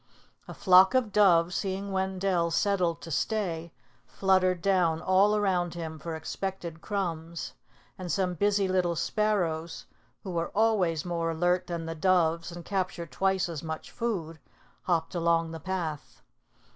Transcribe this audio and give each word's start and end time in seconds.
A 0.47 0.53
flock 0.55 0.95
of 0.95 1.11
doves, 1.11 1.53
seeing 1.55 1.91
Wendell 1.91 2.49
settled 2.49 3.01
to 3.01 3.11
stay, 3.11 3.71
fluttered 4.07 4.59
down 4.59 4.99
all 4.99 5.35
around 5.35 5.75
him 5.75 5.99
for 5.99 6.15
expected 6.15 6.81
crumbs; 6.81 7.53
and 7.99 8.11
some 8.11 8.33
busy 8.33 8.67
little 8.67 8.95
sparrows, 8.95 9.85
who 10.23 10.35
are 10.39 10.49
always 10.55 11.05
more 11.05 11.29
alert 11.29 11.67
than 11.67 11.85
the 11.85 11.93
doves 11.93 12.51
and 12.51 12.65
capture 12.65 13.05
twice 13.05 13.47
as 13.47 13.61
much 13.61 13.91
food, 13.91 14.39
hopped 14.85 15.13
along 15.13 15.51
the 15.51 15.59
path. 15.59 16.23